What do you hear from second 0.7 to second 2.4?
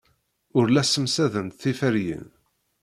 ssemsadent tiferyin.